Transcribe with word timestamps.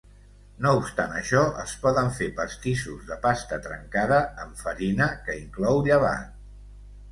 No 0.65 0.69
obstant 0.77 1.11
això, 1.17 1.43
es 1.63 1.75
poden 1.83 2.09
fer 2.21 2.29
pastissos 2.39 3.05
de 3.11 3.19
pasta 3.27 3.61
trencada 3.67 4.19
amb 4.47 4.65
farina 4.65 5.13
que 5.29 5.39
inclou 5.45 5.87
llevat. 5.93 6.45